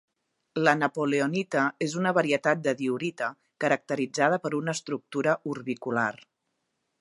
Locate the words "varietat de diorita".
2.19-3.29